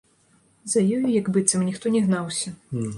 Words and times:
За 0.73 0.83
ёю 0.95 1.05
як 1.19 1.31
быццам 1.37 1.69
ніхто 1.69 1.85
не 1.97 2.05
гнаўся. 2.11 2.49